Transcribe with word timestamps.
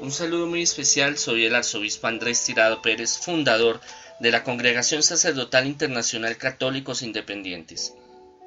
Un 0.00 0.12
saludo 0.12 0.46
muy 0.46 0.62
especial, 0.62 1.18
soy 1.18 1.44
el 1.44 1.56
arzobispo 1.56 2.06
Andrés 2.06 2.44
Tirado 2.44 2.82
Pérez, 2.82 3.18
fundador 3.18 3.80
de 4.20 4.30
la 4.30 4.44
Congregación 4.44 5.02
Sacerdotal 5.02 5.66
Internacional 5.66 6.36
Católicos 6.36 7.02
Independientes. 7.02 7.94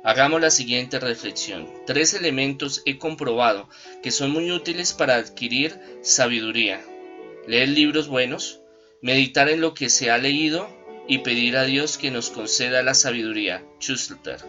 Hagamos 0.05 0.39
la 0.39 0.49
siguiente 0.49 0.97
reflexión. 0.97 1.69
Tres 1.85 2.13
elementos 2.13 2.81
he 2.85 2.97
comprobado 2.97 3.67
que 4.01 4.11
son 4.11 4.31
muy 4.31 4.49
útiles 4.49 4.93
para 4.93 5.17
adquirir 5.17 5.77
sabiduría. 6.01 6.81
Leer 7.47 7.69
libros 7.69 8.07
buenos, 8.07 8.61
meditar 9.01 9.49
en 9.49 9.59
lo 9.59 9.73
que 9.73 9.89
se 9.89 10.09
ha 10.09 10.17
leído 10.17 10.69
y 11.05 11.17
pedir 11.17 11.57
a 11.57 11.65
Dios 11.65 11.97
que 11.97 12.11
nos 12.11 12.29
conceda 12.29 12.81
la 12.81 12.93
sabiduría. 12.93 13.61
Schuster. 13.79 14.39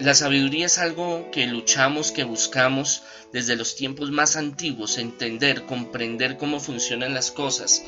La 0.00 0.14
sabiduría 0.14 0.66
es 0.66 0.78
algo 0.78 1.28
que 1.32 1.46
luchamos, 1.46 2.12
que 2.12 2.22
buscamos 2.22 3.02
desde 3.32 3.56
los 3.56 3.74
tiempos 3.74 4.12
más 4.12 4.36
antiguos, 4.36 4.96
entender, 4.96 5.64
comprender 5.64 6.36
cómo 6.36 6.60
funcionan 6.60 7.14
las 7.14 7.32
cosas, 7.32 7.82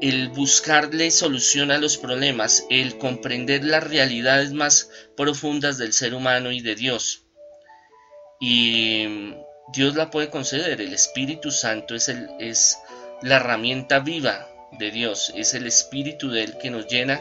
el 0.00 0.30
buscarle 0.30 1.10
solución 1.10 1.70
a 1.70 1.78
los 1.78 1.98
problemas, 1.98 2.64
el 2.70 2.96
comprender 2.96 3.64
las 3.64 3.84
realidades 3.84 4.52
más 4.52 4.90
profundas 5.14 5.76
del 5.76 5.92
ser 5.92 6.14
humano 6.14 6.52
y 6.52 6.62
de 6.62 6.74
Dios. 6.74 7.24
Y 8.40 9.34
Dios 9.74 9.96
la 9.96 10.10
puede 10.10 10.30
conceder, 10.30 10.80
el 10.80 10.94
Espíritu 10.94 11.50
Santo 11.50 11.94
es, 11.94 12.08
el, 12.08 12.30
es 12.38 12.78
la 13.20 13.36
herramienta 13.36 13.98
viva 13.98 14.48
de 14.78 14.90
Dios, 14.90 15.34
es 15.36 15.52
el 15.52 15.66
Espíritu 15.66 16.30
de 16.30 16.44
Él 16.44 16.56
que 16.56 16.70
nos 16.70 16.86
llena 16.86 17.20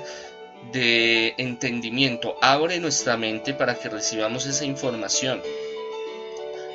de 0.71 1.33
entendimiento. 1.37 2.35
Abre 2.41 2.79
nuestra 2.79 3.17
mente 3.17 3.53
para 3.53 3.75
que 3.75 3.89
recibamos 3.89 4.45
esa 4.45 4.65
información, 4.65 5.41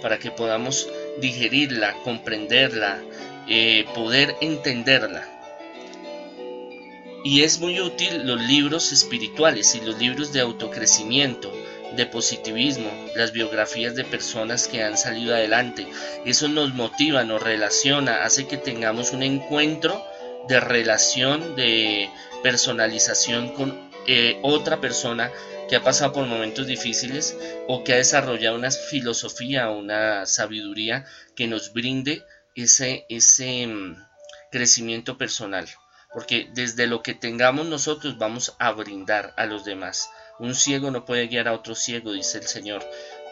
para 0.02 0.18
que 0.18 0.30
podamos 0.30 0.88
digerirla, 1.20 1.94
comprenderla, 2.02 3.00
eh, 3.48 3.84
poder 3.94 4.36
entenderla. 4.40 5.30
Y 7.24 7.42
es 7.42 7.58
muy 7.58 7.80
útil 7.80 8.26
los 8.26 8.40
libros 8.40 8.92
espirituales 8.92 9.74
y 9.74 9.80
los 9.80 9.98
libros 9.98 10.32
de 10.32 10.40
autocrecimiento, 10.40 11.50
de 11.96 12.04
positivismo, 12.04 12.90
las 13.14 13.32
biografías 13.32 13.94
de 13.94 14.04
personas 14.04 14.68
que 14.68 14.82
han 14.82 14.98
salido 14.98 15.34
adelante. 15.34 15.86
Eso 16.26 16.48
nos 16.48 16.74
motiva, 16.74 17.24
nos 17.24 17.42
relaciona, 17.42 18.24
hace 18.24 18.46
que 18.46 18.58
tengamos 18.58 19.12
un 19.12 19.22
encuentro 19.22 20.04
de 20.48 20.60
relación, 20.60 21.56
de 21.56 22.10
personalización 22.42 23.52
con 23.52 23.90
eh, 24.06 24.38
otra 24.42 24.80
persona 24.80 25.30
que 25.68 25.76
ha 25.76 25.82
pasado 25.82 26.12
por 26.12 26.26
momentos 26.26 26.66
difíciles 26.66 27.36
o 27.68 27.84
que 27.84 27.94
ha 27.94 27.96
desarrollado 27.96 28.56
una 28.56 28.70
filosofía, 28.70 29.70
una 29.70 30.26
sabiduría 30.26 31.06
que 31.34 31.46
nos 31.46 31.72
brinde 31.72 32.24
ese, 32.54 33.06
ese 33.08 33.66
mm, 33.66 33.96
crecimiento 34.50 35.16
personal. 35.16 35.66
Porque 36.12 36.48
desde 36.52 36.86
lo 36.86 37.02
que 37.02 37.14
tengamos 37.14 37.66
nosotros 37.66 38.18
vamos 38.18 38.54
a 38.58 38.70
brindar 38.72 39.34
a 39.36 39.46
los 39.46 39.64
demás. 39.64 40.10
Un 40.38 40.54
ciego 40.54 40.90
no 40.90 41.04
puede 41.04 41.28
guiar 41.28 41.48
a 41.48 41.54
otro 41.54 41.74
ciego, 41.74 42.12
dice 42.12 42.38
el 42.38 42.46
Señor. 42.46 42.84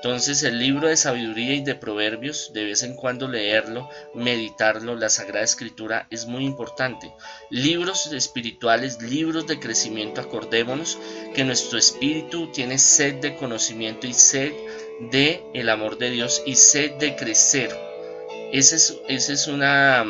Entonces 0.05 0.43
el 0.43 0.59
libro 0.59 0.89
de 0.89 0.97
sabiduría 0.97 1.55
y 1.55 1.63
de 1.63 1.77
proverbios, 1.77 2.51
de 2.53 2.65
vez 2.65 2.83
en 2.83 2.97
cuando 2.97 3.29
leerlo, 3.29 3.89
meditarlo, 4.15 4.97
la 4.97 5.09
Sagrada 5.09 5.45
Escritura 5.45 6.09
es 6.11 6.27
muy 6.27 6.45
importante. 6.45 7.13
Libros 7.51 8.13
espirituales, 8.13 9.01
libros 9.01 9.47
de 9.47 9.61
crecimiento, 9.61 10.21
acordémonos 10.21 10.99
que 11.37 11.45
nuestro 11.45 11.79
espíritu 11.79 12.51
tiene 12.51 12.79
sed 12.79 13.21
de 13.21 13.37
conocimiento 13.37 14.09
y 14.09 14.13
sed 14.13 14.53
de 15.13 15.45
el 15.55 15.69
amor 15.69 15.99
de 15.99 16.11
Dios 16.11 16.43
y 16.45 16.57
sed 16.57 16.95
de 16.95 17.15
crecer. 17.15 17.71
Esa 18.53 18.75
es, 18.75 18.99
esa 19.07 19.33
es 19.33 19.47
una 19.47 20.05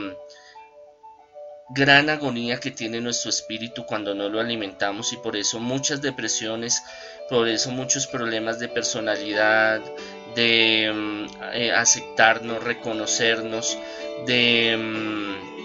gran 1.71 2.11
agonía 2.11 2.61
que 2.61 2.71
tiene 2.71 3.01
nuestro 3.01 3.31
espíritu 3.31 3.85
cuando 3.87 4.15
no 4.15 4.29
lo 4.29 4.41
alimentamos 4.41 5.13
y 5.13 5.17
por 5.17 5.37
eso 5.37 5.59
muchas 5.59 6.03
depresiones, 6.03 6.83
por 7.29 7.49
eso 7.49 7.71
muchos 7.71 8.07
problemas 8.07 8.59
de 8.59 8.69
personalidad, 8.69 9.81
de 10.35 10.93
mm, 10.93 11.27
eh, 11.55 11.73
aceptarnos, 11.73 12.63
reconocernos, 12.63 13.79
de 14.27 14.77
mm, 14.77 15.62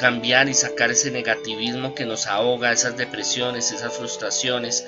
cambiar 0.00 0.48
y 0.48 0.54
sacar 0.54 0.90
ese 0.90 1.10
negativismo 1.10 1.94
que 1.94 2.06
nos 2.06 2.26
ahoga, 2.26 2.72
esas 2.72 2.96
depresiones, 2.96 3.70
esas 3.70 3.96
frustraciones 3.96 4.84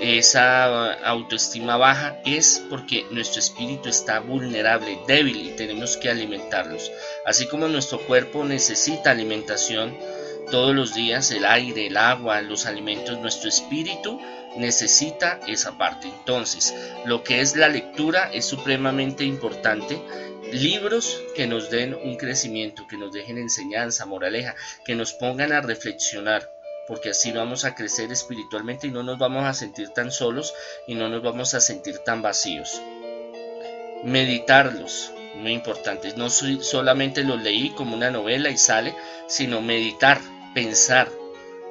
esa 0.00 0.92
autoestima 1.04 1.78
baja 1.78 2.20
es 2.26 2.62
porque 2.68 3.06
nuestro 3.10 3.40
espíritu 3.40 3.88
está 3.88 4.20
vulnerable, 4.20 4.98
débil 5.06 5.48
y 5.48 5.56
tenemos 5.56 5.96
que 5.96 6.10
alimentarlos. 6.10 6.92
Así 7.24 7.46
como 7.46 7.66
nuestro 7.68 8.00
cuerpo 8.00 8.44
necesita 8.44 9.10
alimentación 9.10 9.96
todos 10.50 10.74
los 10.74 10.94
días, 10.94 11.30
el 11.30 11.46
aire, 11.46 11.86
el 11.86 11.96
agua, 11.96 12.42
los 12.42 12.66
alimentos, 12.66 13.18
nuestro 13.18 13.48
espíritu 13.48 14.20
necesita 14.56 15.40
esa 15.46 15.76
parte. 15.78 16.08
Entonces, 16.08 16.74
lo 17.04 17.22
que 17.22 17.40
es 17.40 17.56
la 17.56 17.68
lectura 17.68 18.30
es 18.32 18.44
supremamente 18.44 19.24
importante. 19.24 20.00
Libros 20.52 21.22
que 21.34 21.46
nos 21.46 21.70
den 21.70 21.94
un 21.94 22.16
crecimiento, 22.16 22.86
que 22.86 22.96
nos 22.96 23.12
dejen 23.12 23.38
enseñanza, 23.38 24.06
moraleja, 24.06 24.54
que 24.84 24.94
nos 24.94 25.12
pongan 25.12 25.52
a 25.52 25.60
reflexionar 25.60 26.50
porque 26.86 27.10
así 27.10 27.32
vamos 27.32 27.64
a 27.64 27.74
crecer 27.74 28.12
espiritualmente 28.12 28.86
y 28.86 28.90
no 28.90 29.02
nos 29.02 29.18
vamos 29.18 29.44
a 29.44 29.54
sentir 29.54 29.90
tan 29.90 30.10
solos 30.10 30.54
y 30.86 30.94
no 30.94 31.08
nos 31.08 31.22
vamos 31.22 31.54
a 31.54 31.60
sentir 31.60 31.98
tan 31.98 32.22
vacíos. 32.22 32.80
Meditarlos, 34.04 35.12
muy 35.34 35.52
importante, 35.52 36.14
no 36.16 36.30
solamente 36.30 37.24
lo 37.24 37.36
leí 37.36 37.70
como 37.70 37.96
una 37.96 38.10
novela 38.10 38.50
y 38.50 38.56
sale, 38.56 38.94
sino 39.26 39.60
meditar, 39.60 40.20
pensar, 40.54 41.10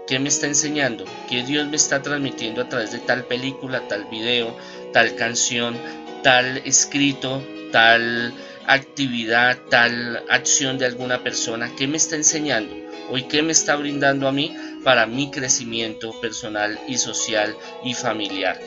¿qué 0.06 0.20
me 0.20 0.30
está 0.30 0.48
enseñando? 0.48 1.06
¿Qué 1.30 1.44
Dios 1.44 1.68
me 1.68 1.78
está 1.78 2.02
transmitiendo 2.02 2.62
a 2.62 2.70
través 2.70 2.92
de 2.92 3.00
tal 3.00 3.24
película, 3.24 3.88
tal 3.88 4.06
video, 4.06 4.56
tal 4.92 5.16
canción, 5.16 5.78
tal 6.24 6.58
escrito, 6.66 7.42
tal 7.72 8.34
actividad, 8.68 9.60
tal 9.70 10.24
acción 10.30 10.78
de 10.78 10.86
alguna 10.86 11.24
persona? 11.24 11.72
¿Qué 11.78 11.88
me 11.88 11.98
está 11.98 12.16
enseñando? 12.16 12.76
¿Hoy 13.10 13.24
qué 13.24 13.42
me 13.42 13.52
está 13.52 13.76
brindando 13.76 14.28
a 14.28 14.32
mí 14.32 14.56
para 14.84 15.06
mi 15.06 15.32
crecimiento 15.32 16.20
personal 16.20 16.80
y 16.88 16.98
social 16.98 17.56
y 17.84 17.94
familiar? 17.94 18.60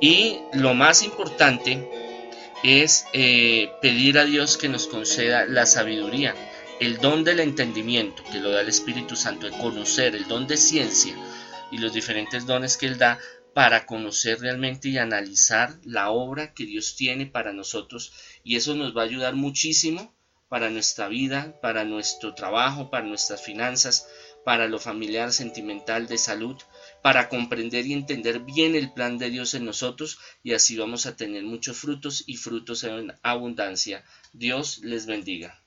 Y 0.00 0.38
lo 0.52 0.74
más 0.74 1.02
importante 1.02 1.88
es 2.62 3.06
eh, 3.12 3.70
pedir 3.80 4.18
a 4.18 4.24
Dios 4.24 4.56
que 4.56 4.68
nos 4.68 4.86
conceda 4.86 5.46
la 5.46 5.66
sabiduría, 5.66 6.34
el 6.80 6.98
don 6.98 7.24
del 7.24 7.40
entendimiento 7.40 8.22
que 8.30 8.38
lo 8.38 8.50
da 8.50 8.60
el 8.60 8.68
Espíritu 8.68 9.16
Santo, 9.16 9.50
de 9.50 9.56
conocer, 9.58 10.14
el 10.14 10.28
don 10.28 10.46
de 10.46 10.56
ciencia 10.56 11.14
y 11.70 11.78
los 11.78 11.92
diferentes 11.92 12.46
dones 12.46 12.76
que 12.76 12.86
Él 12.86 12.98
da 12.98 13.18
para 13.58 13.86
conocer 13.86 14.38
realmente 14.38 14.88
y 14.88 14.98
analizar 14.98 15.80
la 15.82 16.10
obra 16.10 16.54
que 16.54 16.64
Dios 16.64 16.94
tiene 16.94 17.26
para 17.26 17.52
nosotros 17.52 18.12
y 18.44 18.54
eso 18.54 18.76
nos 18.76 18.96
va 18.96 19.02
a 19.02 19.06
ayudar 19.06 19.34
muchísimo 19.34 20.14
para 20.48 20.70
nuestra 20.70 21.08
vida, 21.08 21.58
para 21.60 21.82
nuestro 21.82 22.34
trabajo, 22.34 22.88
para 22.88 23.04
nuestras 23.04 23.42
finanzas, 23.42 24.06
para 24.44 24.68
lo 24.68 24.78
familiar, 24.78 25.32
sentimental, 25.32 26.06
de 26.06 26.18
salud, 26.18 26.56
para 27.02 27.28
comprender 27.28 27.84
y 27.84 27.94
entender 27.94 28.38
bien 28.38 28.76
el 28.76 28.92
plan 28.92 29.18
de 29.18 29.28
Dios 29.28 29.54
en 29.54 29.64
nosotros 29.64 30.20
y 30.44 30.52
así 30.52 30.78
vamos 30.78 31.06
a 31.06 31.16
tener 31.16 31.42
muchos 31.42 31.76
frutos 31.78 32.22
y 32.28 32.36
frutos 32.36 32.84
en 32.84 33.12
abundancia. 33.24 34.04
Dios 34.32 34.78
les 34.84 35.06
bendiga. 35.06 35.60